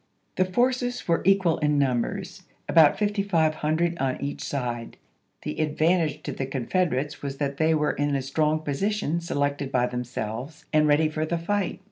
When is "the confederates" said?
6.31-7.21